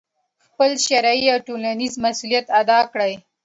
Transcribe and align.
خپل 0.45 0.71
شرعي 0.87 1.25
او 1.33 1.39
ټولنیز 1.47 1.93
مسؤلیت 2.05 2.45
ادا 2.61 2.79
کړي، 2.93 3.13